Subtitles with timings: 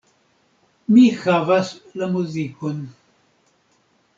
[0.95, 2.81] Mi havas la muzikon.